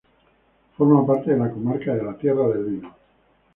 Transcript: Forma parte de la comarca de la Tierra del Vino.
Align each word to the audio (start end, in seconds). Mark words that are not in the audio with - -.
Forma 0.77 1.05
parte 1.05 1.29
de 1.29 1.37
la 1.37 1.51
comarca 1.51 1.93
de 1.93 2.01
la 2.03 2.17
Tierra 2.17 2.47
del 2.47 2.65
Vino. 2.65 2.95